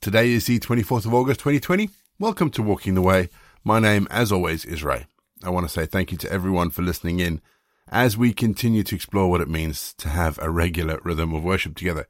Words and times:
Today 0.00 0.30
is 0.30 0.46
the 0.46 0.60
24th 0.60 1.06
of 1.06 1.12
August 1.12 1.40
2020. 1.40 1.90
Welcome 2.20 2.50
to 2.50 2.62
Walking 2.62 2.94
the 2.94 3.02
Way. 3.02 3.30
My 3.64 3.80
name, 3.80 4.06
as 4.12 4.30
always, 4.30 4.64
is 4.64 4.84
Ray. 4.84 5.06
I 5.42 5.50
want 5.50 5.66
to 5.66 5.72
say 5.72 5.86
thank 5.86 6.12
you 6.12 6.18
to 6.18 6.30
everyone 6.30 6.70
for 6.70 6.82
listening 6.82 7.18
in 7.18 7.40
as 7.88 8.16
we 8.16 8.32
continue 8.32 8.84
to 8.84 8.94
explore 8.94 9.28
what 9.28 9.40
it 9.40 9.48
means 9.48 9.94
to 9.94 10.08
have 10.08 10.38
a 10.40 10.50
regular 10.50 11.00
rhythm 11.02 11.34
of 11.34 11.42
worship 11.42 11.74
together. 11.74 12.06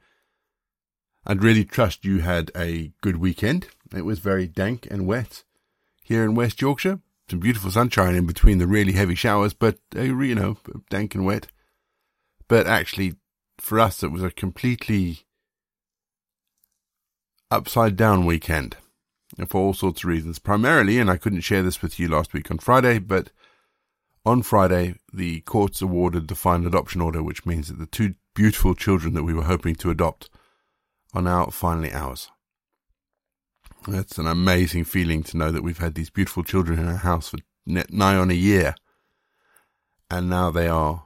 I'd 1.26 1.42
really 1.42 1.64
trust 1.64 2.04
you 2.04 2.18
had 2.18 2.50
a 2.54 2.92
good 3.00 3.16
weekend. 3.16 3.68
It 3.96 4.04
was 4.04 4.18
very 4.18 4.46
dank 4.46 4.86
and 4.90 5.06
wet 5.06 5.44
here 6.04 6.24
in 6.24 6.34
West 6.34 6.60
Yorkshire. 6.60 7.00
Some 7.30 7.40
beautiful 7.40 7.70
sunshine 7.70 8.14
in 8.14 8.26
between 8.26 8.58
the 8.58 8.66
really 8.66 8.92
heavy 8.92 9.14
showers, 9.14 9.54
but, 9.54 9.78
uh, 9.96 10.02
you 10.02 10.34
know, 10.34 10.58
dank 10.90 11.14
and 11.14 11.24
wet. 11.24 11.46
But 12.48 12.66
actually, 12.66 13.14
for 13.56 13.80
us, 13.80 14.02
it 14.02 14.12
was 14.12 14.22
a 14.22 14.30
completely 14.30 15.24
upside 17.50 17.96
down 17.96 18.26
weekend 18.26 18.76
for 19.48 19.60
all 19.60 19.74
sorts 19.74 20.02
of 20.02 20.08
reasons. 20.08 20.38
Primarily, 20.38 20.98
and 20.98 21.10
I 21.10 21.16
couldn't 21.16 21.40
share 21.40 21.62
this 21.62 21.82
with 21.82 21.98
you 21.98 22.08
last 22.08 22.32
week 22.32 22.50
on 22.50 22.58
Friday, 22.58 22.98
but 22.98 23.30
on 24.24 24.42
Friday, 24.42 24.96
the 25.12 25.40
courts 25.40 25.80
awarded 25.80 26.28
the 26.28 26.34
final 26.34 26.66
adoption 26.66 27.00
order, 27.00 27.22
which 27.22 27.46
means 27.46 27.68
that 27.68 27.78
the 27.78 27.86
two 27.86 28.14
beautiful 28.34 28.74
children 28.74 29.14
that 29.14 29.24
we 29.24 29.34
were 29.34 29.44
hoping 29.44 29.74
to 29.76 29.90
adopt 29.90 30.28
are 31.14 31.22
now 31.22 31.46
finally 31.46 31.92
ours. 31.92 32.30
That's 33.86 34.18
an 34.18 34.26
amazing 34.26 34.84
feeling 34.84 35.22
to 35.24 35.36
know 35.36 35.50
that 35.50 35.62
we've 35.62 35.78
had 35.78 35.94
these 35.94 36.10
beautiful 36.10 36.42
children 36.42 36.78
in 36.78 36.88
our 36.88 36.96
house 36.96 37.28
for 37.28 37.38
nigh 37.66 38.16
on 38.16 38.30
a 38.30 38.34
year, 38.34 38.74
and 40.10 40.28
now 40.28 40.50
they 40.50 40.68
are 40.68 41.04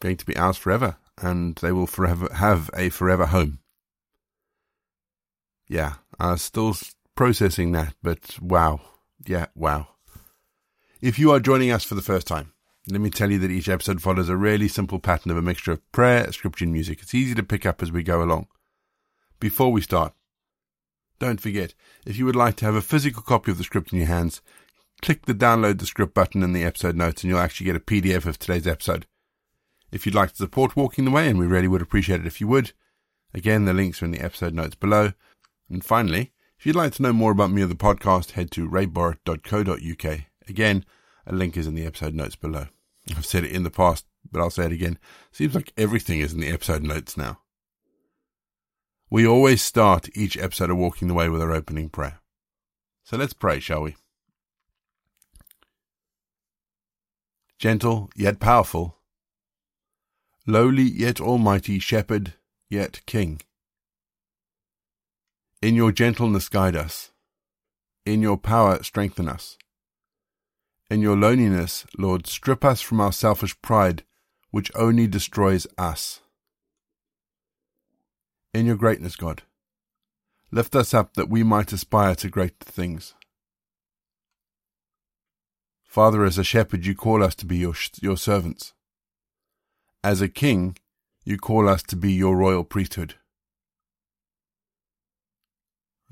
going 0.00 0.16
to 0.16 0.26
be 0.26 0.36
ours 0.36 0.56
forever, 0.56 0.96
and 1.20 1.56
they 1.56 1.72
will 1.72 1.86
forever 1.86 2.28
have 2.34 2.70
a 2.74 2.88
forever 2.88 3.26
home 3.26 3.61
yeah, 5.72 5.94
I'm 6.20 6.36
still 6.36 6.76
processing 7.14 7.72
that, 7.72 7.94
but 8.02 8.38
wow. 8.40 8.80
Yeah, 9.26 9.46
wow. 9.54 9.88
If 11.00 11.18
you 11.18 11.30
are 11.32 11.40
joining 11.40 11.70
us 11.70 11.82
for 11.82 11.94
the 11.94 12.02
first 12.02 12.26
time, 12.26 12.52
let 12.88 13.00
me 13.00 13.08
tell 13.08 13.30
you 13.30 13.38
that 13.38 13.50
each 13.50 13.68
episode 13.68 14.02
follows 14.02 14.28
a 14.28 14.36
really 14.36 14.68
simple 14.68 14.98
pattern 14.98 15.32
of 15.32 15.38
a 15.38 15.42
mixture 15.42 15.72
of 15.72 15.92
prayer, 15.92 16.30
scripture, 16.32 16.66
and 16.66 16.72
music. 16.72 17.00
It's 17.00 17.14
easy 17.14 17.34
to 17.34 17.42
pick 17.42 17.64
up 17.64 17.82
as 17.82 17.90
we 17.90 18.02
go 18.02 18.22
along. 18.22 18.48
Before 19.40 19.72
we 19.72 19.80
start, 19.80 20.12
don't 21.18 21.40
forget, 21.40 21.74
if 22.04 22.18
you 22.18 22.26
would 22.26 22.36
like 22.36 22.56
to 22.56 22.66
have 22.66 22.74
a 22.74 22.82
physical 22.82 23.22
copy 23.22 23.50
of 23.50 23.58
the 23.58 23.64
script 23.64 23.92
in 23.92 23.98
your 23.98 24.08
hands, 24.08 24.42
click 25.00 25.24
the 25.24 25.34
download 25.34 25.78
the 25.78 25.86
script 25.86 26.12
button 26.12 26.42
in 26.42 26.52
the 26.52 26.64
episode 26.64 26.96
notes 26.96 27.22
and 27.22 27.30
you'll 27.30 27.40
actually 27.40 27.66
get 27.66 27.76
a 27.76 27.80
PDF 27.80 28.26
of 28.26 28.38
today's 28.38 28.66
episode. 28.66 29.06
If 29.90 30.04
you'd 30.04 30.14
like 30.14 30.30
to 30.32 30.36
support 30.36 30.76
Walking 30.76 31.04
the 31.04 31.10
Way, 31.10 31.28
and 31.28 31.38
we 31.38 31.46
really 31.46 31.68
would 31.68 31.82
appreciate 31.82 32.20
it 32.20 32.26
if 32.26 32.40
you 32.40 32.48
would, 32.48 32.72
again, 33.32 33.64
the 33.64 33.72
links 33.72 34.02
are 34.02 34.04
in 34.04 34.10
the 34.10 34.20
episode 34.20 34.52
notes 34.52 34.74
below. 34.74 35.12
And 35.68 35.84
finally, 35.84 36.32
if 36.58 36.66
you'd 36.66 36.76
like 36.76 36.92
to 36.94 37.02
know 37.02 37.12
more 37.12 37.32
about 37.32 37.50
me 37.50 37.62
or 37.62 37.66
the 37.66 37.74
podcast, 37.74 38.32
head 38.32 38.50
to 38.52 38.68
rayborrett.co.uk. 38.68 40.20
Again, 40.48 40.84
a 41.26 41.32
link 41.34 41.56
is 41.56 41.66
in 41.66 41.74
the 41.74 41.86
episode 41.86 42.14
notes 42.14 42.36
below. 42.36 42.66
I've 43.16 43.26
said 43.26 43.44
it 43.44 43.52
in 43.52 43.62
the 43.62 43.70
past, 43.70 44.06
but 44.30 44.40
I'll 44.40 44.50
say 44.50 44.66
it 44.66 44.72
again. 44.72 44.98
Seems 45.32 45.54
like 45.54 45.72
everything 45.76 46.20
is 46.20 46.32
in 46.32 46.40
the 46.40 46.50
episode 46.50 46.82
notes 46.82 47.16
now. 47.16 47.40
We 49.10 49.26
always 49.26 49.60
start 49.60 50.08
each 50.16 50.38
episode 50.38 50.70
of 50.70 50.78
Walking 50.78 51.08
the 51.08 51.14
Way 51.14 51.28
with 51.28 51.42
our 51.42 51.52
opening 51.52 51.88
prayer. 51.88 52.20
So 53.04 53.16
let's 53.16 53.34
pray, 53.34 53.60
shall 53.60 53.82
we? 53.82 53.96
Gentle 57.58 58.10
yet 58.16 58.40
powerful, 58.40 58.98
lowly 60.46 60.82
yet 60.82 61.20
almighty 61.20 61.78
shepherd 61.78 62.34
yet 62.70 63.00
king. 63.06 63.40
In 65.62 65.76
your 65.76 65.92
gentleness, 65.92 66.48
guide 66.48 66.74
us. 66.74 67.12
In 68.04 68.20
your 68.20 68.36
power, 68.36 68.82
strengthen 68.82 69.28
us. 69.28 69.56
In 70.90 71.00
your 71.00 71.16
loneliness, 71.16 71.86
Lord, 71.96 72.26
strip 72.26 72.64
us 72.64 72.80
from 72.80 73.00
our 73.00 73.12
selfish 73.12 73.54
pride, 73.62 74.02
which 74.50 74.72
only 74.74 75.06
destroys 75.06 75.68
us. 75.78 76.20
In 78.52 78.66
your 78.66 78.74
greatness, 78.74 79.14
God, 79.14 79.42
lift 80.50 80.74
us 80.74 80.92
up 80.92 81.14
that 81.14 81.30
we 81.30 81.44
might 81.44 81.72
aspire 81.72 82.16
to 82.16 82.28
great 82.28 82.58
things. 82.58 83.14
Father, 85.84 86.24
as 86.24 86.38
a 86.38 86.44
shepherd, 86.44 86.84
you 86.84 86.96
call 86.96 87.22
us 87.22 87.36
to 87.36 87.46
be 87.46 87.58
your, 87.58 87.74
your 88.00 88.16
servants. 88.16 88.72
As 90.02 90.20
a 90.20 90.28
king, 90.28 90.76
you 91.24 91.38
call 91.38 91.68
us 91.68 91.84
to 91.84 91.94
be 91.94 92.12
your 92.12 92.36
royal 92.36 92.64
priesthood. 92.64 93.14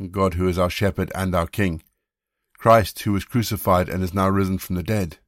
God 0.08 0.34
who 0.34 0.48
is 0.48 0.58
our 0.58 0.70
shepherd 0.70 1.12
and 1.14 1.34
our 1.34 1.46
king, 1.46 1.82
Christ 2.56 3.00
who 3.00 3.12
was 3.12 3.24
crucified 3.24 3.88
and 3.88 4.02
is 4.02 4.14
now 4.14 4.28
risen 4.28 4.58
from 4.58 4.76
the 4.76 4.82
dead, 4.82 5.18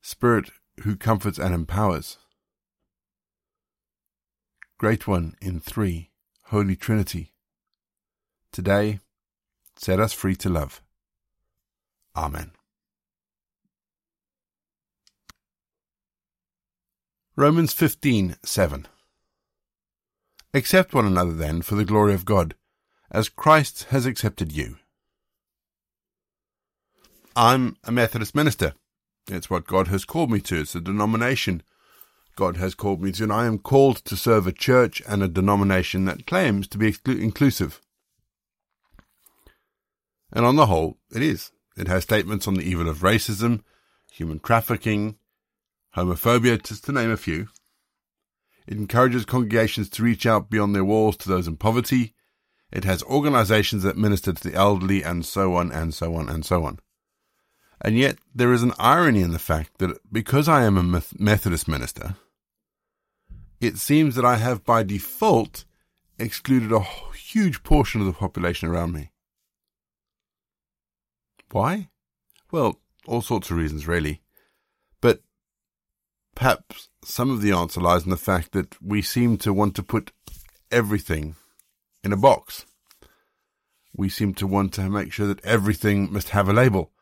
Spirit 0.00 0.50
who 0.80 0.96
comforts 0.96 1.38
and 1.38 1.54
empowers, 1.54 2.18
Great 4.78 5.06
One 5.06 5.36
in 5.40 5.60
three, 5.60 6.10
Holy 6.46 6.74
Trinity, 6.74 7.32
today 8.50 8.98
set 9.76 10.00
us 10.00 10.12
free 10.12 10.34
to 10.36 10.48
love. 10.48 10.82
Amen. 12.16 12.52
Romans 17.36 17.72
15:7 17.72 18.86
Accept 20.52 20.92
one 20.92 21.06
another 21.06 21.32
then 21.32 21.62
for 21.62 21.76
the 21.76 21.84
glory 21.84 22.12
of 22.12 22.24
God 22.24 22.54
as 23.12 23.28
Christ 23.28 23.84
has 23.90 24.06
accepted 24.06 24.52
you. 24.52 24.76
I'm 27.36 27.76
a 27.84 27.92
Methodist 27.92 28.34
minister. 28.34 28.72
It's 29.30 29.50
what 29.50 29.66
God 29.66 29.88
has 29.88 30.04
called 30.04 30.30
me 30.30 30.40
to. 30.40 30.60
It's 30.60 30.74
a 30.74 30.80
denomination 30.80 31.62
God 32.34 32.56
has 32.56 32.74
called 32.74 33.02
me 33.02 33.12
to, 33.12 33.24
and 33.24 33.32
I 33.32 33.44
am 33.46 33.58
called 33.58 33.98
to 34.06 34.16
serve 34.16 34.46
a 34.46 34.52
church 34.52 35.02
and 35.06 35.22
a 35.22 35.28
denomination 35.28 36.06
that 36.06 36.26
claims 36.26 36.66
to 36.68 36.78
be 36.78 36.90
exclu- 36.90 37.20
inclusive. 37.20 37.80
And 40.32 40.46
on 40.46 40.56
the 40.56 40.66
whole, 40.66 40.96
it 41.14 41.22
is. 41.22 41.52
It 41.76 41.88
has 41.88 42.04
statements 42.04 42.48
on 42.48 42.54
the 42.54 42.62
evil 42.62 42.88
of 42.88 43.00
racism, 43.00 43.62
human 44.10 44.40
trafficking, 44.40 45.16
homophobia, 45.94 46.62
just 46.62 46.84
to 46.84 46.92
name 46.92 47.10
a 47.10 47.18
few. 47.18 47.48
It 48.66 48.78
encourages 48.78 49.26
congregations 49.26 49.90
to 49.90 50.02
reach 50.02 50.24
out 50.24 50.48
beyond 50.48 50.74
their 50.74 50.84
walls 50.84 51.18
to 51.18 51.28
those 51.28 51.46
in 51.46 51.56
poverty 51.56 52.14
it 52.72 52.84
has 52.84 53.02
organizations 53.02 53.82
that 53.82 53.98
minister 53.98 54.32
to 54.32 54.48
the 54.48 54.54
elderly 54.54 55.02
and 55.02 55.24
so 55.26 55.54
on 55.54 55.70
and 55.70 55.94
so 55.94 56.14
on 56.14 56.28
and 56.28 56.44
so 56.44 56.64
on. 56.64 56.78
And 57.80 57.98
yet 57.98 58.18
there 58.34 58.52
is 58.52 58.62
an 58.62 58.72
irony 58.78 59.20
in 59.20 59.32
the 59.32 59.38
fact 59.38 59.78
that 59.78 59.98
because 60.10 60.48
I 60.48 60.64
am 60.64 60.78
a 60.78 61.02
Methodist 61.18 61.68
minister, 61.68 62.16
it 63.60 63.76
seems 63.76 64.14
that 64.14 64.24
I 64.24 64.36
have 64.36 64.64
by 64.64 64.82
default 64.82 65.64
excluded 66.18 66.72
a 66.72 66.80
huge 67.14 67.62
portion 67.62 68.00
of 68.00 68.06
the 68.06 68.12
population 68.12 68.68
around 68.68 68.92
me. 68.92 69.10
Why? 71.50 71.88
Well, 72.50 72.80
all 73.06 73.20
sorts 73.20 73.50
of 73.50 73.56
reasons, 73.56 73.86
really. 73.86 74.22
But 75.00 75.22
perhaps 76.34 76.88
some 77.04 77.30
of 77.30 77.42
the 77.42 77.52
answer 77.52 77.80
lies 77.80 78.04
in 78.04 78.10
the 78.10 78.16
fact 78.16 78.52
that 78.52 78.80
we 78.80 79.02
seem 79.02 79.36
to 79.38 79.52
want 79.52 79.74
to 79.76 79.82
put 79.82 80.12
everything 80.70 81.34
in 82.04 82.12
a 82.12 82.16
box. 82.16 82.66
We 83.94 84.08
seem 84.08 84.34
to 84.34 84.46
want 84.46 84.72
to 84.74 84.88
make 84.88 85.12
sure 85.12 85.26
that 85.26 85.44
everything 85.44 86.12
must 86.12 86.30
have 86.30 86.48
a 86.48 86.52
label. 86.52 86.92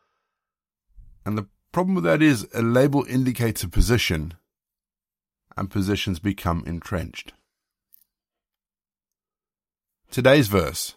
And 1.25 1.37
the 1.37 1.47
problem 1.71 1.95
with 1.95 2.03
that 2.03 2.21
is 2.21 2.47
a 2.53 2.61
label 2.61 3.05
indicates 3.07 3.63
a 3.63 3.69
position, 3.69 4.33
and 5.55 5.69
positions 5.69 6.19
become 6.19 6.63
entrenched. 6.65 7.33
Today's 10.09 10.49
verse 10.49 10.95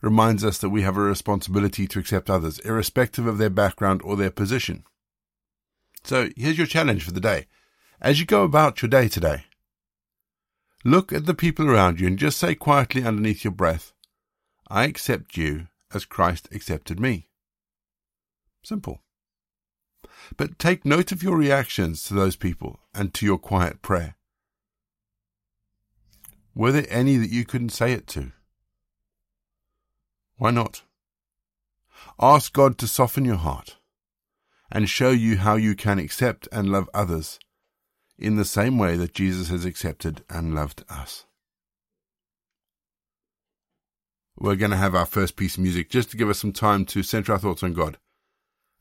reminds 0.00 0.44
us 0.44 0.58
that 0.58 0.70
we 0.70 0.82
have 0.82 0.96
a 0.96 1.00
responsibility 1.00 1.86
to 1.86 1.98
accept 1.98 2.30
others, 2.30 2.58
irrespective 2.60 3.26
of 3.26 3.38
their 3.38 3.50
background 3.50 4.00
or 4.02 4.16
their 4.16 4.30
position. 4.30 4.84
So 6.02 6.30
here's 6.36 6.58
your 6.58 6.66
challenge 6.66 7.04
for 7.04 7.12
the 7.12 7.20
day. 7.20 7.46
As 8.00 8.18
you 8.18 8.26
go 8.26 8.42
about 8.42 8.82
your 8.82 8.88
day 8.88 9.08
today, 9.08 9.44
Look 10.84 11.12
at 11.12 11.26
the 11.26 11.34
people 11.34 11.68
around 11.68 12.00
you 12.00 12.08
and 12.08 12.18
just 12.18 12.38
say 12.38 12.54
quietly 12.56 13.04
underneath 13.04 13.44
your 13.44 13.52
breath, 13.52 13.92
I 14.68 14.84
accept 14.84 15.36
you 15.36 15.68
as 15.94 16.04
Christ 16.04 16.48
accepted 16.50 16.98
me. 16.98 17.28
Simple. 18.64 19.02
But 20.36 20.58
take 20.58 20.84
note 20.84 21.12
of 21.12 21.22
your 21.22 21.36
reactions 21.36 22.02
to 22.04 22.14
those 22.14 22.36
people 22.36 22.80
and 22.92 23.14
to 23.14 23.26
your 23.26 23.38
quiet 23.38 23.80
prayer. 23.82 24.16
Were 26.54 26.72
there 26.72 26.86
any 26.88 27.16
that 27.16 27.30
you 27.30 27.44
couldn't 27.44 27.70
say 27.70 27.92
it 27.92 28.06
to? 28.08 28.32
Why 30.36 30.50
not? 30.50 30.82
Ask 32.20 32.52
God 32.52 32.76
to 32.78 32.88
soften 32.88 33.24
your 33.24 33.36
heart 33.36 33.76
and 34.70 34.88
show 34.88 35.10
you 35.10 35.36
how 35.36 35.54
you 35.54 35.76
can 35.76 35.98
accept 35.98 36.48
and 36.50 36.70
love 36.70 36.90
others 36.92 37.38
in 38.18 38.36
the 38.36 38.44
same 38.44 38.78
way 38.78 38.96
that 38.96 39.14
Jesus 39.14 39.48
has 39.48 39.64
accepted 39.64 40.24
and 40.28 40.54
loved 40.54 40.84
us. 40.88 41.24
we're 44.42 44.56
going 44.56 44.70
to 44.70 44.76
have 44.76 44.94
our 44.94 45.06
first 45.06 45.36
piece 45.36 45.56
of 45.56 45.62
music 45.62 45.88
just 45.88 46.10
to 46.10 46.16
give 46.16 46.28
us 46.28 46.38
some 46.38 46.52
time 46.52 46.84
to 46.84 47.02
center 47.02 47.32
our 47.32 47.38
thoughts 47.38 47.62
on 47.62 47.72
God. 47.72 47.98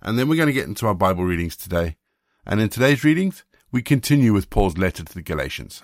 And 0.01 0.17
then 0.17 0.27
we're 0.27 0.35
going 0.35 0.47
to 0.47 0.53
get 0.53 0.67
into 0.67 0.87
our 0.87 0.95
Bible 0.95 1.23
readings 1.23 1.55
today. 1.55 1.97
And 2.45 2.59
in 2.59 2.69
today's 2.69 3.03
readings, 3.03 3.43
we 3.71 3.83
continue 3.83 4.33
with 4.33 4.49
Paul's 4.49 4.77
letter 4.77 5.03
to 5.03 5.13
the 5.13 5.21
Galatians. 5.21 5.83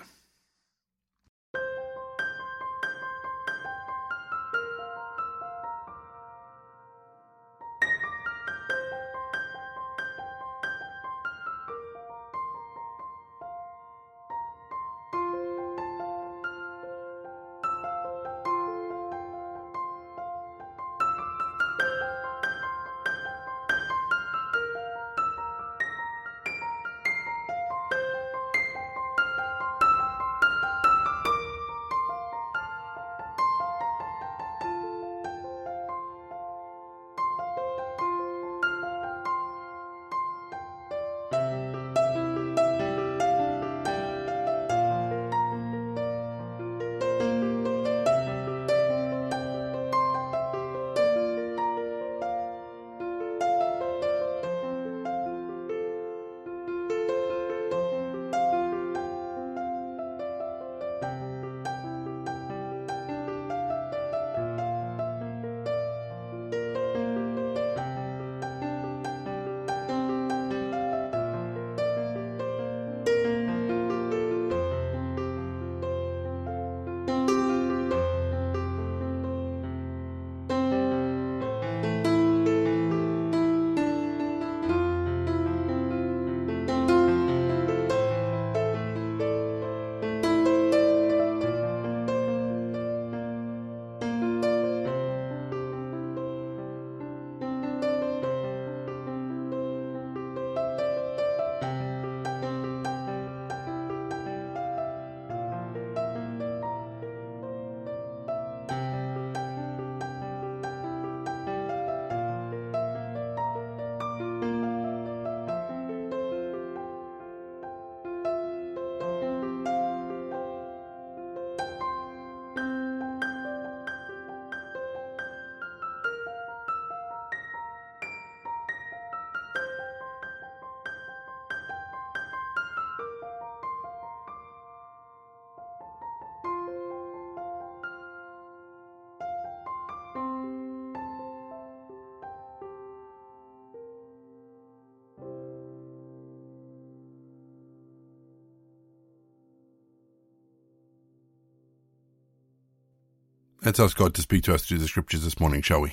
Let's 153.68 153.80
ask 153.80 153.98
God 153.98 154.14
to 154.14 154.22
speak 154.22 154.44
to 154.44 154.54
us 154.54 154.64
through 154.64 154.78
the 154.78 154.88
scriptures 154.88 155.24
this 155.24 155.38
morning, 155.38 155.60
shall 155.60 155.82
we? 155.82 155.92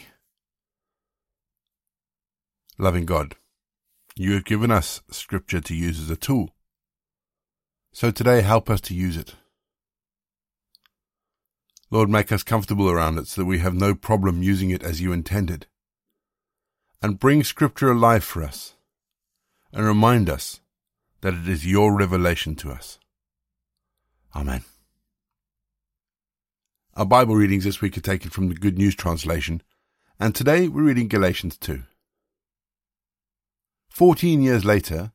Loving 2.77 3.05
God, 3.05 3.35
you 4.15 4.31
have 4.35 4.45
given 4.45 4.71
us 4.71 5.01
scripture 5.11 5.59
to 5.59 5.75
use 5.75 5.99
as 5.99 6.09
a 6.09 6.15
tool. 6.15 6.55
So 7.91 8.11
today, 8.11 8.43
help 8.43 8.69
us 8.69 8.79
to 8.79 8.93
use 8.93 9.17
it. 9.17 9.35
Lord, 11.91 12.09
make 12.09 12.31
us 12.31 12.43
comfortable 12.43 12.89
around 12.89 13.17
it 13.17 13.27
so 13.27 13.41
that 13.41 13.45
we 13.45 13.59
have 13.59 13.73
no 13.73 13.93
problem 13.93 14.41
using 14.41 14.69
it 14.69 14.81
as 14.81 15.01
you 15.01 15.11
intended. 15.11 15.67
And 17.01 17.19
bring 17.19 17.43
scripture 17.43 17.91
alive 17.91 18.23
for 18.23 18.41
us. 18.41 18.75
And 19.73 19.85
remind 19.85 20.29
us 20.29 20.61
that 21.19 21.33
it 21.33 21.49
is 21.49 21.67
your 21.67 21.93
revelation 21.93 22.55
to 22.55 22.71
us. 22.71 22.99
Amen. 24.33 24.63
Our 26.97 27.05
Bible 27.05 27.35
readings 27.35 27.65
this 27.65 27.81
week 27.81 27.97
are 27.97 28.01
taken 28.01 28.29
from 28.29 28.47
the 28.47 28.55
Good 28.55 28.77
News 28.77 28.95
translation, 28.95 29.61
and 30.17 30.33
today 30.33 30.69
we're 30.69 30.83
reading 30.83 31.09
Galatians 31.09 31.57
2. 31.57 31.83
Fourteen 33.89 34.41
years 34.41 34.63
later, 34.63 35.11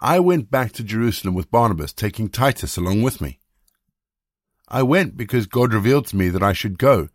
I 0.00 0.18
went 0.18 0.50
back 0.50 0.72
to 0.72 0.82
Jerusalem 0.82 1.34
with 1.34 1.48
Barnabas, 1.48 1.92
taking 1.92 2.28
Titus 2.28 2.76
along 2.76 3.02
with 3.02 3.20
me. 3.20 3.38
I 4.66 4.82
went 4.82 5.16
because 5.16 5.46
God 5.46 5.72
revealed 5.72 6.08
to 6.08 6.16
me 6.16 6.28
that 6.28 6.42
I 6.42 6.52
should 6.52 6.76
go. 6.76 7.08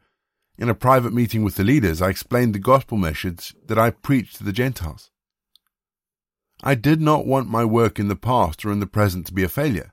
In 0.57 0.69
a 0.69 0.73
private 0.73 1.11
meeting 1.11 1.43
with 1.43 1.55
the 1.55 1.65
leaders, 1.65 2.01
I 2.01 2.07
explained 2.07 2.55
the 2.55 2.59
gospel 2.59 2.97
message 2.97 3.53
that 3.65 3.77
I 3.77 3.89
preached 3.89 4.37
to 4.37 4.45
the 4.45 4.53
Gentiles. 4.53 5.11
I 6.63 6.75
did 6.75 7.01
not 7.01 7.27
want 7.27 7.49
my 7.49 7.65
work 7.65 7.99
in 7.99 8.07
the 8.07 8.15
past 8.15 8.63
or 8.63 8.71
in 8.71 8.79
the 8.79 8.87
present 8.87 9.25
to 9.25 9.33
be 9.33 9.43
a 9.43 9.49
failure. 9.49 9.91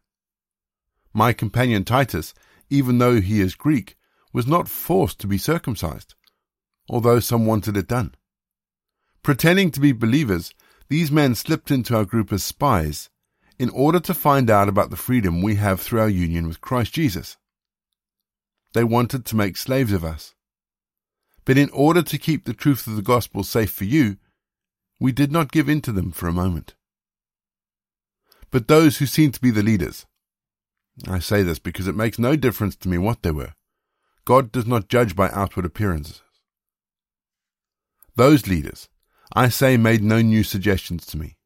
My 1.13 1.33
companion 1.33 1.83
Titus, 1.83 2.33
even 2.71 2.99
though 2.99 3.21
he 3.21 3.41
is 3.41 3.57
Greek, 3.57 3.97
was 4.35 4.47
not 4.47 4.69
forced 4.69 5.21
to 5.21 5.27
be 5.27 5.39
circumcised, 5.39 6.15
although 6.91 7.21
some 7.21 7.47
wanted 7.47 7.77
it 7.77 7.89
done. 7.89 8.15
Pretending 9.23 9.71
to 9.71 9.81
be 9.81 9.93
believers, 9.93 10.53
these 10.91 11.11
men 11.11 11.35
slipped 11.35 11.71
into 11.71 11.97
our 11.97 12.05
group 12.05 12.31
as 12.33 12.45
spies 12.45 13.09
in 13.59 13.71
order 13.71 14.01
to 14.01 14.13
find 14.13 14.51
out 14.51 14.69
about 14.69 14.91
the 14.91 14.97
freedom 14.97 15.41
we 15.41 15.55
have 15.55 15.81
through 15.81 16.01
our 16.01 16.09
union 16.09 16.47
with 16.49 16.61
Christ 16.61 16.93
Jesus. 16.93 17.37
They 18.75 18.85
wanted 18.85 19.25
to 19.27 19.37
make 19.37 19.57
slaves 19.57 19.93
of 19.93 20.05
us. 20.05 20.35
But 21.45 21.57
in 21.57 21.71
order 21.71 22.03
to 22.03 22.19
keep 22.19 22.45
the 22.45 22.55
truth 22.55 22.87
of 22.87 22.97
the 22.97 23.03
gospel 23.03 23.45
safe 23.45 23.71
for 23.71 23.85
you, 23.85 24.17
we 24.99 25.13
did 25.13 25.31
not 25.31 25.53
give 25.53 25.69
in 25.69 25.81
to 25.83 25.93
them 25.93 26.11
for 26.11 26.27
a 26.27 26.33
moment. 26.33 26.75
But 28.51 28.67
those 28.67 28.99
who 28.99 29.07
seemed 29.07 29.35
to 29.35 29.41
be 29.41 29.51
the 29.51 29.63
leaders, 29.63 30.07
I 31.07 31.21
say 31.21 31.43
this 31.43 31.59
because 31.59 31.87
it 31.87 31.97
makes 31.97 32.19
no 32.19 32.35
difference 32.35 32.75
to 32.77 32.89
me 32.89 32.99
what 32.99 33.23
they 33.23 33.31
were, 33.31 33.55
God 34.25 34.53
does 34.53 34.67
not 34.67 34.89
judge 34.89 35.15
by 35.15 35.29
outward 35.31 35.67
appearances. 35.67 36.23
Those 38.17 38.47
leaders, 38.47 38.89
I 39.33 39.49
say, 39.49 39.77
made 39.77 40.03
no 40.03 40.23
new 40.23 40.45
suggestions 40.45 41.05
to 41.07 41.19
me. 41.19 41.37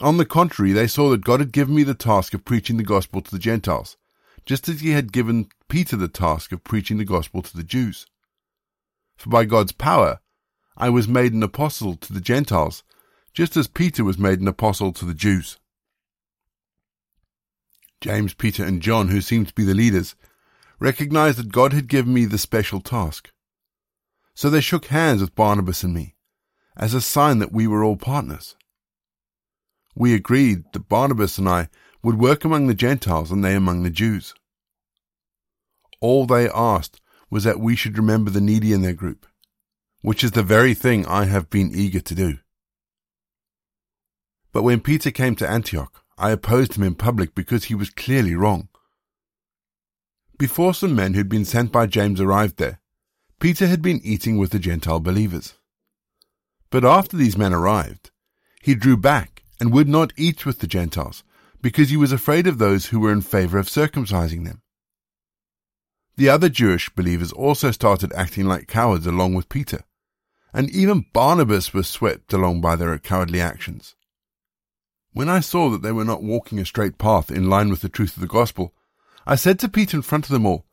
On 0.00 0.16
the 0.16 0.26
contrary, 0.26 0.72
they 0.72 0.86
saw 0.86 1.10
that 1.10 1.24
God 1.24 1.40
had 1.40 1.52
given 1.52 1.74
me 1.74 1.82
the 1.82 1.94
task 1.94 2.34
of 2.34 2.44
preaching 2.44 2.76
the 2.76 2.82
gospel 2.82 3.20
to 3.22 3.30
the 3.30 3.38
Gentiles, 3.38 3.96
just 4.44 4.68
as 4.68 4.80
he 4.80 4.90
had 4.90 5.12
given 5.12 5.48
Peter 5.68 5.96
the 5.96 6.08
task 6.08 6.52
of 6.52 6.64
preaching 6.64 6.98
the 6.98 7.04
gospel 7.04 7.42
to 7.42 7.56
the 7.56 7.62
Jews. 7.62 8.06
For 9.16 9.30
by 9.30 9.44
God's 9.44 9.72
power, 9.72 10.20
I 10.76 10.88
was 10.88 11.08
made 11.08 11.32
an 11.32 11.42
apostle 11.42 11.96
to 11.96 12.12
the 12.12 12.20
Gentiles, 12.20 12.82
just 13.32 13.56
as 13.56 13.66
Peter 13.66 14.04
was 14.04 14.18
made 14.18 14.40
an 14.40 14.48
apostle 14.48 14.92
to 14.92 15.04
the 15.04 15.14
Jews. 15.14 15.58
James, 18.00 18.34
Peter, 18.34 18.64
and 18.64 18.82
John, 18.82 19.08
who 19.08 19.20
seemed 19.20 19.48
to 19.48 19.54
be 19.54 19.64
the 19.64 19.74
leaders, 19.74 20.16
recognized 20.82 21.38
that 21.38 21.52
God 21.52 21.72
had 21.72 21.86
given 21.86 22.12
me 22.12 22.24
the 22.24 22.36
special 22.36 22.80
task. 22.80 23.30
So 24.34 24.50
they 24.50 24.60
shook 24.60 24.86
hands 24.86 25.20
with 25.20 25.36
Barnabas 25.36 25.84
and 25.84 25.94
me, 25.94 26.16
as 26.76 26.92
a 26.92 27.00
sign 27.00 27.38
that 27.38 27.52
we 27.52 27.68
were 27.68 27.84
all 27.84 27.96
partners. 27.96 28.56
We 29.94 30.12
agreed 30.12 30.64
that 30.72 30.88
Barnabas 30.88 31.38
and 31.38 31.48
I 31.48 31.68
would 32.02 32.18
work 32.18 32.44
among 32.44 32.66
the 32.66 32.74
Gentiles 32.74 33.30
and 33.30 33.44
they 33.44 33.54
among 33.54 33.84
the 33.84 33.90
Jews. 33.90 34.34
All 36.00 36.26
they 36.26 36.48
asked 36.48 37.00
was 37.30 37.44
that 37.44 37.60
we 37.60 37.76
should 37.76 37.96
remember 37.96 38.32
the 38.32 38.40
needy 38.40 38.72
in 38.72 38.82
their 38.82 38.92
group, 38.92 39.24
which 40.00 40.24
is 40.24 40.32
the 40.32 40.42
very 40.42 40.74
thing 40.74 41.06
I 41.06 41.26
have 41.26 41.48
been 41.48 41.70
eager 41.72 42.00
to 42.00 42.14
do. 42.14 42.38
But 44.52 44.64
when 44.64 44.80
Peter 44.80 45.12
came 45.12 45.36
to 45.36 45.48
Antioch, 45.48 46.02
I 46.18 46.30
opposed 46.32 46.74
him 46.74 46.82
in 46.82 46.96
public 46.96 47.36
because 47.36 47.64
he 47.64 47.76
was 47.76 47.90
clearly 47.90 48.34
wrong. 48.34 48.68
Before 50.42 50.74
some 50.74 50.96
men 50.96 51.14
who'd 51.14 51.28
been 51.28 51.44
sent 51.44 51.70
by 51.70 51.86
James 51.86 52.20
arrived 52.20 52.56
there, 52.56 52.80
Peter 53.38 53.68
had 53.68 53.80
been 53.80 54.00
eating 54.02 54.38
with 54.38 54.50
the 54.50 54.58
Gentile 54.58 54.98
believers. 54.98 55.54
But 56.68 56.84
after 56.84 57.16
these 57.16 57.36
men 57.38 57.52
arrived, 57.52 58.10
he 58.60 58.74
drew 58.74 58.96
back 58.96 59.44
and 59.60 59.72
would 59.72 59.86
not 59.86 60.12
eat 60.16 60.44
with 60.44 60.58
the 60.58 60.66
Gentiles, 60.66 61.22
because 61.60 61.90
he 61.90 61.96
was 61.96 62.10
afraid 62.10 62.48
of 62.48 62.58
those 62.58 62.86
who 62.86 62.98
were 62.98 63.12
in 63.12 63.20
favor 63.20 63.56
of 63.56 63.68
circumcising 63.68 64.44
them. 64.44 64.62
The 66.16 66.28
other 66.28 66.48
Jewish 66.48 66.88
believers 66.88 67.30
also 67.30 67.70
started 67.70 68.12
acting 68.12 68.46
like 68.46 68.66
cowards 68.66 69.06
along 69.06 69.34
with 69.34 69.48
Peter, 69.48 69.84
and 70.52 70.68
even 70.70 71.06
Barnabas 71.12 71.72
was 71.72 71.86
swept 71.86 72.32
along 72.32 72.60
by 72.60 72.74
their 72.74 72.98
cowardly 72.98 73.40
actions. 73.40 73.94
When 75.12 75.28
I 75.28 75.38
saw 75.38 75.70
that 75.70 75.82
they 75.82 75.92
were 75.92 76.04
not 76.04 76.24
walking 76.24 76.58
a 76.58 76.66
straight 76.66 76.98
path 76.98 77.30
in 77.30 77.48
line 77.48 77.70
with 77.70 77.80
the 77.80 77.88
truth 77.88 78.16
of 78.16 78.22
the 78.22 78.26
gospel, 78.26 78.74
I 79.26 79.36
said 79.36 79.58
to 79.60 79.68
Peter 79.68 79.96
in 79.96 80.02
front 80.02 80.24
of 80.24 80.30
them 80.30 80.46
all, 80.46 80.66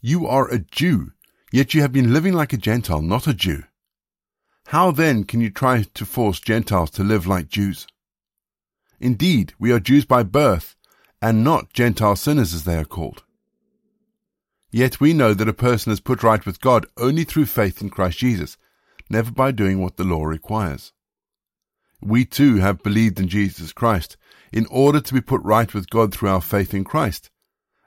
You 0.00 0.26
are 0.26 0.48
a 0.48 0.58
Jew, 0.58 1.12
yet 1.52 1.74
you 1.74 1.82
have 1.82 1.92
been 1.92 2.12
living 2.12 2.32
like 2.32 2.52
a 2.52 2.56
Gentile, 2.56 3.02
not 3.02 3.26
a 3.26 3.34
Jew. 3.34 3.64
How 4.68 4.90
then 4.90 5.24
can 5.24 5.40
you 5.40 5.50
try 5.50 5.82
to 5.82 6.06
force 6.06 6.40
Gentiles 6.40 6.90
to 6.90 7.02
live 7.02 7.26
like 7.26 7.48
Jews? 7.48 7.86
Indeed, 9.00 9.54
we 9.58 9.72
are 9.72 9.80
Jews 9.80 10.04
by 10.04 10.22
birth, 10.22 10.76
and 11.22 11.42
not 11.42 11.72
Gentile 11.72 12.16
sinners 12.16 12.54
as 12.54 12.64
they 12.64 12.76
are 12.76 12.84
called. 12.84 13.24
Yet 14.70 15.00
we 15.00 15.12
know 15.12 15.34
that 15.34 15.48
a 15.48 15.54
person 15.54 15.92
is 15.92 16.00
put 16.00 16.22
right 16.22 16.44
with 16.44 16.60
God 16.60 16.86
only 16.96 17.24
through 17.24 17.46
faith 17.46 17.80
in 17.80 17.90
Christ 17.90 18.18
Jesus, 18.18 18.56
never 19.08 19.30
by 19.30 19.50
doing 19.50 19.80
what 19.80 19.96
the 19.96 20.04
law 20.04 20.24
requires. 20.24 20.92
We 22.00 22.24
too 22.24 22.56
have 22.56 22.82
believed 22.82 23.18
in 23.18 23.28
Jesus 23.28 23.72
Christ 23.72 24.16
in 24.52 24.66
order 24.66 25.00
to 25.00 25.14
be 25.14 25.20
put 25.20 25.42
right 25.42 25.72
with 25.72 25.90
God 25.90 26.12
through 26.12 26.28
our 26.28 26.42
faith 26.42 26.74
in 26.74 26.84
Christ, 26.84 27.30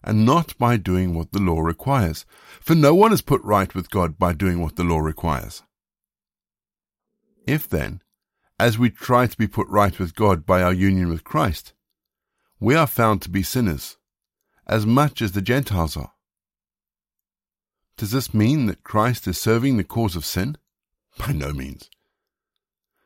and 0.03 0.25
not 0.25 0.57
by 0.57 0.77
doing 0.77 1.13
what 1.13 1.31
the 1.31 1.39
law 1.39 1.59
requires. 1.59 2.25
For 2.59 2.75
no 2.75 2.95
one 2.95 3.13
is 3.13 3.21
put 3.21 3.41
right 3.43 3.73
with 3.73 3.89
God 3.89 4.17
by 4.17 4.33
doing 4.33 4.61
what 4.61 4.75
the 4.75 4.83
law 4.83 4.99
requires. 4.99 5.63
If 7.45 7.67
then, 7.67 8.01
as 8.59 8.77
we 8.77 8.89
try 8.89 9.27
to 9.27 9.37
be 9.37 9.47
put 9.47 9.67
right 9.67 9.97
with 9.97 10.15
God 10.15 10.45
by 10.45 10.61
our 10.61 10.73
union 10.73 11.09
with 11.09 11.23
Christ, 11.23 11.73
we 12.59 12.75
are 12.75 12.87
found 12.87 13.21
to 13.23 13.29
be 13.29 13.41
sinners, 13.41 13.97
as 14.67 14.85
much 14.85 15.21
as 15.21 15.31
the 15.31 15.41
Gentiles 15.41 15.97
are. 15.97 16.13
Does 17.97 18.11
this 18.11 18.33
mean 18.33 18.67
that 18.67 18.83
Christ 18.83 19.27
is 19.27 19.37
serving 19.37 19.77
the 19.77 19.83
cause 19.83 20.15
of 20.15 20.25
sin? 20.25 20.57
By 21.17 21.33
no 21.33 21.51
means. 21.51 21.89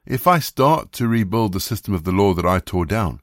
If 0.06 0.28
I 0.28 0.40
start 0.40 0.92
to 0.94 1.08
rebuild 1.08 1.54
the 1.54 1.60
system 1.60 1.94
of 1.94 2.04
the 2.04 2.12
law 2.12 2.34
that 2.34 2.46
I 2.46 2.60
tore 2.60 2.86
down, 2.86 3.22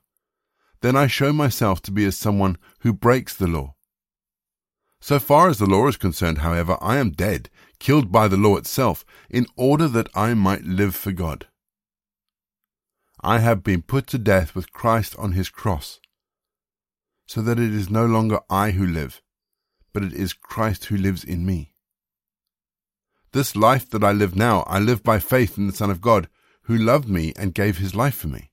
then 0.82 0.96
I 0.96 1.06
show 1.06 1.32
myself 1.32 1.80
to 1.82 1.92
be 1.92 2.04
as 2.04 2.16
someone 2.16 2.58
who 2.80 2.92
breaks 2.92 3.34
the 3.34 3.46
law. 3.46 3.74
So 5.00 5.18
far 5.18 5.48
as 5.48 5.58
the 5.58 5.66
law 5.66 5.88
is 5.88 5.96
concerned, 5.96 6.38
however, 6.38 6.76
I 6.80 6.98
am 6.98 7.10
dead, 7.10 7.48
killed 7.78 8.12
by 8.12 8.28
the 8.28 8.36
law 8.36 8.56
itself, 8.56 9.04
in 9.30 9.46
order 9.56 9.88
that 9.88 10.08
I 10.14 10.34
might 10.34 10.64
live 10.64 10.94
for 10.94 11.12
God. 11.12 11.46
I 13.20 13.38
have 13.38 13.64
been 13.64 13.82
put 13.82 14.06
to 14.08 14.18
death 14.18 14.54
with 14.54 14.72
Christ 14.72 15.16
on 15.18 15.32
his 15.32 15.48
cross, 15.48 16.00
so 17.26 17.42
that 17.42 17.58
it 17.58 17.72
is 17.72 17.88
no 17.88 18.04
longer 18.04 18.40
I 18.50 18.72
who 18.72 18.86
live, 18.86 19.22
but 19.92 20.02
it 20.04 20.12
is 20.12 20.32
Christ 20.32 20.86
who 20.86 20.96
lives 20.96 21.24
in 21.24 21.46
me. 21.46 21.74
This 23.32 23.56
life 23.56 23.88
that 23.90 24.04
I 24.04 24.12
live 24.12 24.36
now, 24.36 24.60
I 24.66 24.78
live 24.78 25.02
by 25.02 25.18
faith 25.18 25.56
in 25.56 25.66
the 25.66 25.72
Son 25.72 25.90
of 25.90 26.00
God, 26.00 26.28
who 26.62 26.76
loved 26.76 27.08
me 27.08 27.32
and 27.36 27.54
gave 27.54 27.78
his 27.78 27.94
life 27.94 28.14
for 28.14 28.28
me. 28.28 28.51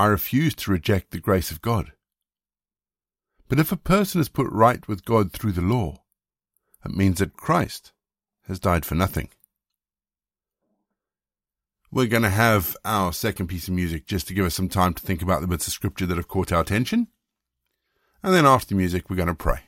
I 0.00 0.06
refuse 0.06 0.54
to 0.54 0.70
reject 0.70 1.10
the 1.10 1.20
grace 1.20 1.50
of 1.50 1.60
God. 1.60 1.92
But 3.48 3.60
if 3.60 3.70
a 3.70 3.76
person 3.76 4.18
is 4.18 4.30
put 4.30 4.50
right 4.50 4.88
with 4.88 5.04
God 5.04 5.30
through 5.30 5.52
the 5.52 5.60
law, 5.60 6.04
it 6.86 6.96
means 6.96 7.18
that 7.18 7.36
Christ 7.36 7.92
has 8.48 8.58
died 8.58 8.86
for 8.86 8.94
nothing. 8.94 9.28
We're 11.90 12.06
going 12.06 12.22
to 12.22 12.30
have 12.30 12.78
our 12.82 13.12
second 13.12 13.48
piece 13.48 13.68
of 13.68 13.74
music 13.74 14.06
just 14.06 14.26
to 14.28 14.34
give 14.34 14.46
us 14.46 14.54
some 14.54 14.70
time 14.70 14.94
to 14.94 15.02
think 15.02 15.20
about 15.20 15.42
the 15.42 15.46
bits 15.46 15.66
of 15.66 15.74
scripture 15.74 16.06
that 16.06 16.16
have 16.16 16.28
caught 16.28 16.50
our 16.50 16.62
attention. 16.62 17.08
And 18.22 18.32
then 18.32 18.46
after 18.46 18.68
the 18.68 18.76
music, 18.76 19.10
we're 19.10 19.16
going 19.16 19.28
to 19.28 19.34
pray. 19.34 19.64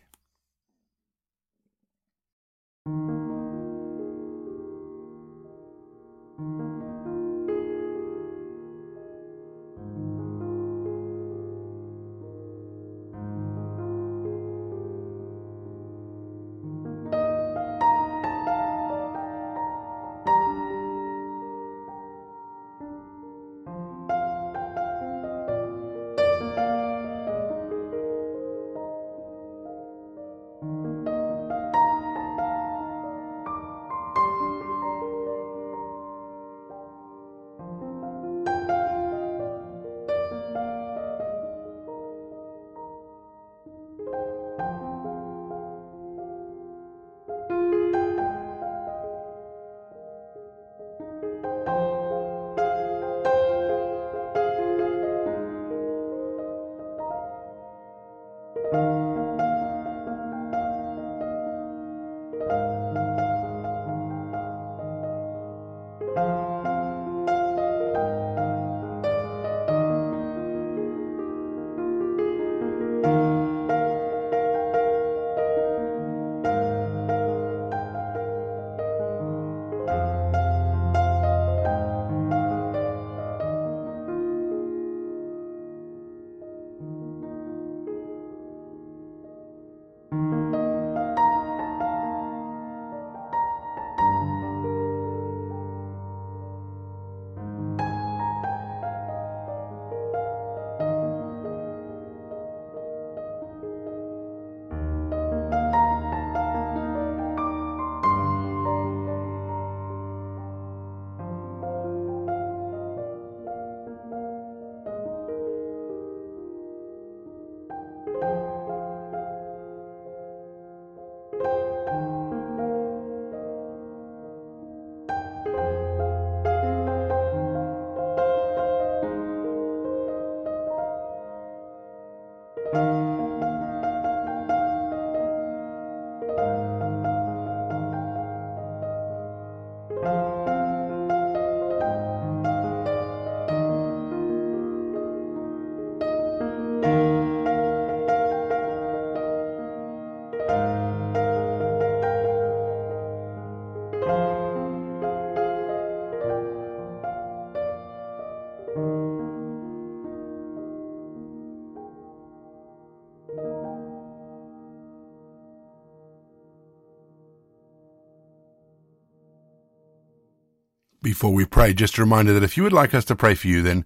Before 171.02 171.32
we 171.32 171.44
pray, 171.44 171.74
just 171.74 171.98
a 171.98 172.00
reminder 172.00 172.32
that 172.32 172.44
if 172.44 172.56
you 172.56 172.62
would 172.62 172.72
like 172.72 172.94
us 172.94 173.04
to 173.06 173.16
pray 173.16 173.34
for 173.34 173.48
you, 173.48 173.60
then 173.60 173.84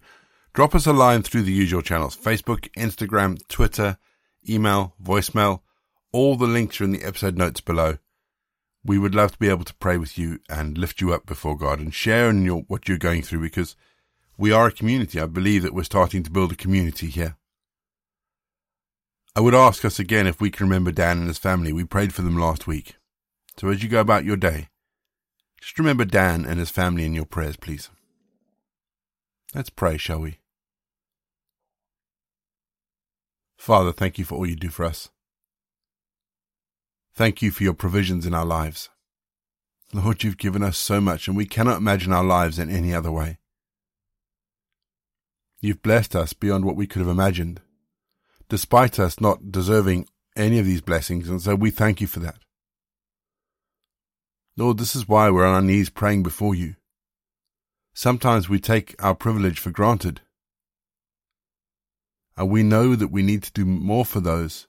drop 0.52 0.74
us 0.74 0.86
a 0.86 0.92
line 0.92 1.22
through 1.22 1.42
the 1.42 1.52
usual 1.52 1.80
channels 1.80 2.14
Facebook, 2.14 2.68
Instagram, 2.76 3.40
Twitter, 3.48 3.96
email, 4.46 4.94
voicemail. 5.02 5.60
All 6.12 6.36
the 6.36 6.46
links 6.46 6.78
are 6.78 6.84
in 6.84 6.92
the 6.92 7.02
episode 7.02 7.38
notes 7.38 7.62
below. 7.62 7.96
We 8.84 8.98
would 8.98 9.14
love 9.14 9.32
to 9.32 9.38
be 9.38 9.48
able 9.48 9.64
to 9.64 9.74
pray 9.74 9.96
with 9.96 10.18
you 10.18 10.40
and 10.50 10.76
lift 10.76 11.00
you 11.00 11.14
up 11.14 11.24
before 11.24 11.56
God 11.56 11.80
and 11.80 11.92
share 11.92 12.28
in 12.28 12.44
your, 12.44 12.64
what 12.68 12.86
you're 12.86 12.98
going 12.98 13.22
through 13.22 13.40
because 13.40 13.76
we 14.36 14.52
are 14.52 14.66
a 14.66 14.72
community. 14.72 15.18
I 15.18 15.26
believe 15.26 15.62
that 15.62 15.74
we're 15.74 15.84
starting 15.84 16.22
to 16.22 16.30
build 16.30 16.52
a 16.52 16.56
community 16.56 17.08
here. 17.08 17.36
I 19.34 19.40
would 19.40 19.54
ask 19.54 19.86
us 19.86 19.98
again 19.98 20.26
if 20.26 20.40
we 20.40 20.50
can 20.50 20.66
remember 20.66 20.92
Dan 20.92 21.18
and 21.18 21.28
his 21.28 21.38
family. 21.38 21.72
We 21.72 21.84
prayed 21.84 22.14
for 22.14 22.22
them 22.22 22.36
last 22.36 22.66
week. 22.66 22.96
So 23.56 23.68
as 23.68 23.82
you 23.82 23.88
go 23.88 24.00
about 24.00 24.24
your 24.24 24.36
day, 24.36 24.68
just 25.66 25.80
remember 25.80 26.04
Dan 26.04 26.44
and 26.44 26.60
his 26.60 26.70
family 26.70 27.04
in 27.04 27.12
your 27.12 27.24
prayers, 27.24 27.56
please. 27.56 27.90
Let's 29.52 29.68
pray, 29.68 29.96
shall 29.96 30.20
we? 30.20 30.38
Father, 33.56 33.90
thank 33.90 34.16
you 34.16 34.24
for 34.24 34.36
all 34.36 34.46
you 34.46 34.54
do 34.54 34.68
for 34.68 34.84
us. 34.84 35.08
Thank 37.16 37.42
you 37.42 37.50
for 37.50 37.64
your 37.64 37.74
provisions 37.74 38.26
in 38.26 38.32
our 38.32 38.44
lives. 38.44 38.90
Lord, 39.92 40.22
you've 40.22 40.38
given 40.38 40.62
us 40.62 40.78
so 40.78 41.00
much, 41.00 41.26
and 41.26 41.36
we 41.36 41.46
cannot 41.46 41.78
imagine 41.78 42.12
our 42.12 42.22
lives 42.22 42.60
in 42.60 42.70
any 42.70 42.94
other 42.94 43.10
way. 43.10 43.38
You've 45.60 45.82
blessed 45.82 46.14
us 46.14 46.32
beyond 46.32 46.64
what 46.64 46.76
we 46.76 46.86
could 46.86 47.00
have 47.00 47.08
imagined, 47.08 47.60
despite 48.48 49.00
us 49.00 49.20
not 49.20 49.50
deserving 49.50 50.06
any 50.36 50.60
of 50.60 50.64
these 50.64 50.80
blessings, 50.80 51.28
and 51.28 51.42
so 51.42 51.56
we 51.56 51.72
thank 51.72 52.00
you 52.00 52.06
for 52.06 52.20
that. 52.20 52.36
Lord, 54.58 54.78
this 54.78 54.96
is 54.96 55.06
why 55.06 55.28
we're 55.28 55.44
on 55.44 55.54
our 55.54 55.60
knees 55.60 55.90
praying 55.90 56.22
before 56.22 56.54
you. 56.54 56.76
Sometimes 57.92 58.48
we 58.48 58.58
take 58.58 58.94
our 58.98 59.14
privilege 59.14 59.58
for 59.58 59.70
granted. 59.70 60.22
And 62.38 62.48
we 62.50 62.62
know 62.62 62.94
that 62.96 63.08
we 63.08 63.22
need 63.22 63.42
to 63.42 63.52
do 63.52 63.66
more 63.66 64.06
for 64.06 64.20
those 64.20 64.66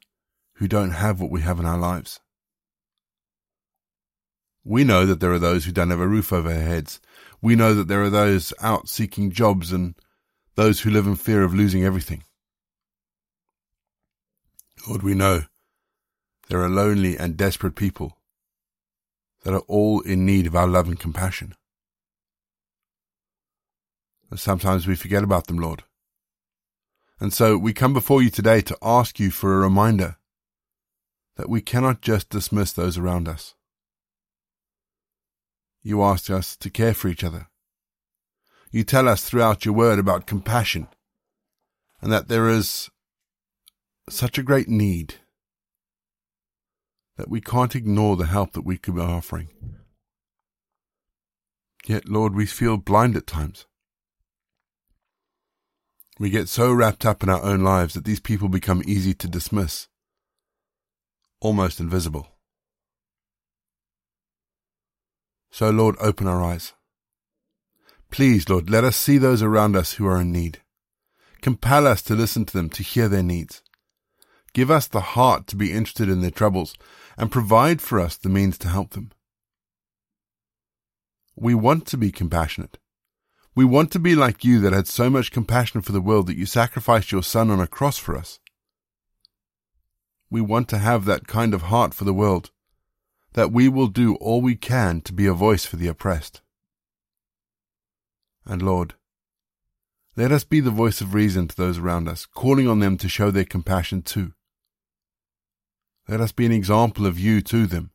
who 0.55 0.67
don't 0.67 0.91
have 0.91 1.21
what 1.21 1.31
we 1.31 1.41
have 1.41 1.59
in 1.59 1.65
our 1.65 1.77
lives. 1.77 2.19
We 4.65 4.83
know 4.83 5.05
that 5.05 5.21
there 5.21 5.31
are 5.31 5.39
those 5.39 5.63
who 5.63 5.71
don't 5.71 5.89
have 5.89 6.01
a 6.01 6.07
roof 6.07 6.33
over 6.33 6.49
their 6.49 6.67
heads. 6.67 6.99
We 7.41 7.55
know 7.55 7.73
that 7.73 7.87
there 7.87 8.03
are 8.03 8.09
those 8.09 8.53
out 8.59 8.89
seeking 8.89 9.31
jobs 9.31 9.71
and 9.71 9.95
those 10.55 10.81
who 10.81 10.89
live 10.89 11.07
in 11.07 11.15
fear 11.15 11.43
of 11.43 11.53
losing 11.53 11.85
everything. 11.85 12.23
Lord, 14.85 15.03
we 15.03 15.13
know 15.13 15.43
there 16.49 16.61
are 16.61 16.69
lonely 16.69 17.17
and 17.17 17.37
desperate 17.37 17.75
people 17.75 18.16
that 19.47 19.53
are 19.53 19.69
all 19.69 20.01
in 20.01 20.25
need 20.25 20.45
of 20.45 20.57
our 20.57 20.67
love 20.67 20.89
and 20.89 20.99
compassion. 20.99 21.55
And 24.29 24.37
sometimes 24.37 24.85
we 24.85 24.97
forget 24.97 25.23
about 25.23 25.47
them, 25.47 25.57
Lord. 25.57 25.85
And 27.21 27.31
so 27.31 27.57
we 27.57 27.71
come 27.71 27.93
before 27.93 28.21
you 28.21 28.29
today 28.29 28.59
to 28.59 28.77
ask 28.81 29.21
you 29.21 29.31
for 29.31 29.53
a 29.53 29.61
reminder 29.61 30.17
that 31.37 31.47
we 31.47 31.61
cannot 31.61 32.01
just 32.01 32.27
dismiss 32.27 32.73
those 32.73 32.97
around 32.97 33.29
us. 33.29 33.55
You 35.81 36.03
ask 36.03 36.29
us 36.29 36.57
to 36.57 36.69
care 36.69 36.93
for 36.93 37.07
each 37.07 37.23
other. 37.23 37.47
You 38.69 38.83
tell 38.83 39.07
us 39.07 39.23
throughout 39.23 39.63
your 39.63 39.75
word 39.75 39.97
about 39.97 40.27
compassion 40.27 40.89
and 42.01 42.11
that 42.11 42.27
there 42.27 42.49
is 42.49 42.89
such 44.09 44.37
a 44.37 44.43
great 44.43 44.67
need 44.67 45.15
that 47.17 47.29
we 47.29 47.41
can't 47.41 47.75
ignore 47.75 48.15
the 48.15 48.27
help 48.27 48.53
that 48.53 48.65
we 48.65 48.77
could 48.77 48.95
be 48.95 49.01
offering. 49.01 49.49
Yet, 51.85 52.07
Lord, 52.07 52.35
we 52.35 52.45
feel 52.45 52.77
blind 52.77 53.15
at 53.15 53.27
times. 53.27 53.65
We 56.19 56.29
get 56.29 56.49
so 56.49 56.71
wrapped 56.73 57.05
up 57.05 57.23
in 57.23 57.29
our 57.29 57.43
own 57.43 57.63
lives 57.63 57.93
that 57.93 58.05
these 58.05 58.19
people 58.19 58.49
become 58.49 58.81
easy 58.85 59.13
to 59.15 59.27
dismiss, 59.27 59.87
almost 61.39 61.79
invisible. 61.79 62.27
So, 65.51 65.69
Lord, 65.69 65.95
open 65.99 66.27
our 66.27 66.43
eyes. 66.43 66.73
Please, 68.11 68.49
Lord, 68.49 68.69
let 68.69 68.83
us 68.83 68.95
see 68.95 69.17
those 69.17 69.41
around 69.41 69.75
us 69.75 69.93
who 69.93 70.07
are 70.07 70.21
in 70.21 70.31
need. 70.31 70.61
Compel 71.41 71.87
us 71.87 72.01
to 72.03 72.15
listen 72.15 72.45
to 72.45 72.53
them, 72.53 72.69
to 72.71 72.83
hear 72.83 73.07
their 73.07 73.23
needs. 73.23 73.61
Give 74.57 74.71
us 74.71 74.87
the 74.87 75.01
heart 75.01 75.45
to 75.49 75.55
be 75.55 75.71
interested 75.71 76.09
in 76.09 76.21
their 76.21 76.31
troubles, 76.31 76.73
and 77.15 77.31
provide 77.31 77.79
for 77.79 77.99
us 77.99 78.17
the 78.17 78.27
means 78.27 78.57
to 78.57 78.67
help 78.67 78.89
them. 78.89 79.11
We 81.35 81.53
want 81.53 81.85
to 81.85 81.95
be 81.95 82.11
compassionate. 82.11 82.79
We 83.53 83.65
want 83.65 83.91
to 83.91 83.99
be 83.99 84.15
like 84.15 84.43
you 84.43 84.59
that 84.61 84.73
had 84.73 84.87
so 84.87 85.11
much 85.11 85.31
compassion 85.31 85.81
for 85.81 85.91
the 85.91 86.01
world 86.01 86.25
that 86.25 86.37
you 86.37 86.47
sacrificed 86.47 87.11
your 87.11 87.21
Son 87.21 87.51
on 87.51 87.59
a 87.59 87.67
cross 87.67 87.99
for 87.99 88.17
us. 88.17 88.39
We 90.31 90.41
want 90.41 90.69
to 90.69 90.79
have 90.79 91.05
that 91.05 91.27
kind 91.27 91.53
of 91.53 91.69
heart 91.73 91.93
for 91.93 92.05
the 92.05 92.11
world 92.11 92.49
that 93.33 93.51
we 93.51 93.69
will 93.69 93.85
do 93.85 94.15
all 94.15 94.41
we 94.41 94.55
can 94.55 95.01
to 95.01 95.13
be 95.13 95.27
a 95.27 95.33
voice 95.33 95.67
for 95.67 95.75
the 95.75 95.87
oppressed. 95.87 96.41
And 98.43 98.63
Lord, 98.63 98.95
let 100.15 100.31
us 100.31 100.43
be 100.43 100.61
the 100.61 100.71
voice 100.71 100.99
of 100.99 101.13
reason 101.13 101.47
to 101.47 101.55
those 101.55 101.77
around 101.77 102.09
us, 102.09 102.25
calling 102.25 102.67
on 102.67 102.79
them 102.79 102.97
to 102.97 103.07
show 103.07 103.29
their 103.29 103.45
compassion 103.45 104.01
too. 104.01 104.33
Let 106.09 106.21
us 106.21 106.31
be 106.31 106.45
an 106.45 106.53
example 106.53 107.05
of 107.05 107.19
you 107.19 107.41
to 107.41 107.67
them. 107.67 107.91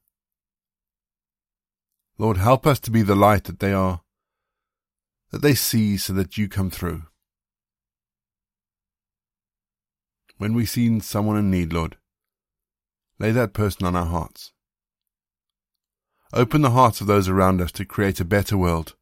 Lord, 2.18 2.36
help 2.36 2.66
us 2.66 2.78
to 2.80 2.90
be 2.90 3.00
the 3.00 3.14
light 3.14 3.44
that 3.44 3.60
they 3.60 3.72
are, 3.72 4.02
that 5.30 5.40
they 5.40 5.54
see 5.54 5.96
so 5.96 6.12
that 6.12 6.36
you 6.36 6.46
come 6.46 6.68
through. 6.68 7.04
When 10.36 10.52
we 10.52 10.66
see 10.66 11.00
someone 11.00 11.38
in 11.38 11.50
need, 11.50 11.72
Lord, 11.72 11.96
lay 13.18 13.30
that 13.30 13.54
person 13.54 13.86
on 13.86 13.96
our 13.96 14.06
hearts. 14.06 14.52
Open 16.34 16.60
the 16.60 16.72
hearts 16.72 17.00
of 17.00 17.06
those 17.06 17.28
around 17.28 17.62
us 17.62 17.72
to 17.72 17.86
create 17.86 18.20
a 18.20 18.26
better 18.26 18.58
world 18.58 18.94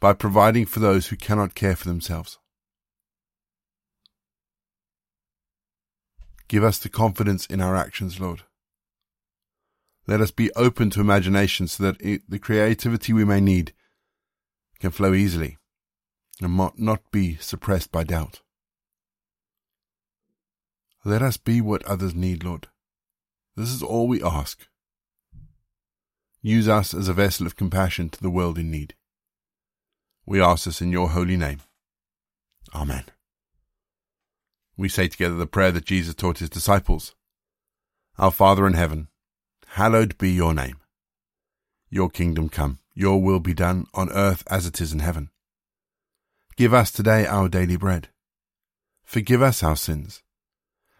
by 0.00 0.12
providing 0.12 0.66
for 0.66 0.80
those 0.80 1.08
who 1.08 1.16
cannot 1.16 1.54
care 1.54 1.76
for 1.76 1.86
themselves. 1.86 2.39
Give 6.50 6.64
us 6.64 6.78
the 6.78 6.88
confidence 6.88 7.46
in 7.46 7.60
our 7.60 7.76
actions, 7.76 8.18
Lord. 8.18 8.42
Let 10.08 10.20
us 10.20 10.32
be 10.32 10.50
open 10.56 10.90
to 10.90 11.00
imagination 11.00 11.68
so 11.68 11.84
that 11.84 12.00
it, 12.00 12.22
the 12.28 12.40
creativity 12.40 13.12
we 13.12 13.24
may 13.24 13.40
need 13.40 13.72
can 14.80 14.90
flow 14.90 15.14
easily 15.14 15.58
and 16.42 16.58
not 16.76 17.12
be 17.12 17.36
suppressed 17.36 17.92
by 17.92 18.02
doubt. 18.02 18.40
Let 21.04 21.22
us 21.22 21.36
be 21.36 21.60
what 21.60 21.84
others 21.84 22.16
need, 22.16 22.42
Lord. 22.42 22.66
This 23.54 23.68
is 23.68 23.80
all 23.80 24.08
we 24.08 24.20
ask. 24.20 24.66
Use 26.42 26.68
us 26.68 26.92
as 26.92 27.06
a 27.06 27.14
vessel 27.14 27.46
of 27.46 27.54
compassion 27.54 28.08
to 28.08 28.20
the 28.20 28.28
world 28.28 28.58
in 28.58 28.72
need. 28.72 28.94
We 30.26 30.42
ask 30.42 30.64
this 30.64 30.82
in 30.82 30.90
your 30.90 31.10
holy 31.10 31.36
name. 31.36 31.60
Amen. 32.74 33.04
We 34.80 34.88
say 34.88 35.08
together 35.08 35.34
the 35.34 35.46
prayer 35.46 35.70
that 35.72 35.84
Jesus 35.84 36.14
taught 36.14 36.38
his 36.38 36.48
disciples. 36.48 37.14
Our 38.16 38.30
Father 38.30 38.66
in 38.66 38.72
heaven, 38.72 39.08
hallowed 39.66 40.16
be 40.16 40.30
your 40.30 40.54
name. 40.54 40.78
Your 41.90 42.08
kingdom 42.08 42.48
come, 42.48 42.78
your 42.94 43.20
will 43.22 43.40
be 43.40 43.52
done 43.52 43.86
on 43.92 44.10
earth 44.10 44.42
as 44.48 44.64
it 44.64 44.80
is 44.80 44.94
in 44.94 45.00
heaven. 45.00 45.28
Give 46.56 46.72
us 46.72 46.90
today 46.90 47.26
our 47.26 47.50
daily 47.50 47.76
bread. 47.76 48.08
Forgive 49.04 49.42
us 49.42 49.62
our 49.62 49.76
sins, 49.76 50.22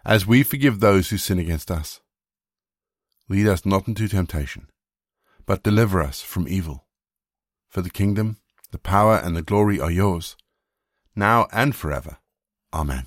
as 0.05 0.27
we 0.27 0.43
forgive 0.43 0.81
those 0.81 1.09
who 1.09 1.17
sin 1.17 1.39
against 1.39 1.71
us. 1.71 2.01
Lead 3.31 3.47
us 3.47 3.65
not 3.65 3.89
into 3.89 4.09
temptation 4.09 4.67
but 5.47 5.65
deliver 5.65 6.01
us 6.01 6.21
from 6.21 6.47
evil. 6.47 6.85
For 7.69 7.83
the 7.83 7.91
kingdom, 7.91 8.37
the 8.71 8.79
power, 8.79 9.17
and 9.17 9.35
the 9.35 9.43
glory 9.43 9.81
are 9.81 9.91
yours, 9.91 10.37
now 11.17 11.49
and 11.51 11.75
forever. 11.75 12.19
Amen. 12.73 13.07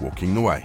walking 0.00 0.34
the 0.34 0.40
way. 0.40 0.64